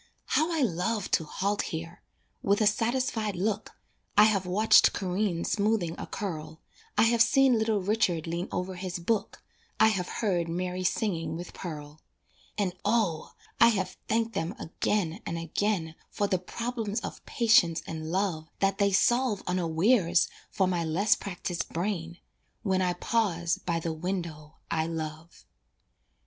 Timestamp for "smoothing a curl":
5.45-6.59